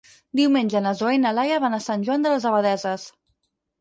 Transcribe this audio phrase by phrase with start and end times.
[0.37, 3.05] Diumenge na Zoè i na Laia van a Sant Joan de les Abadesses.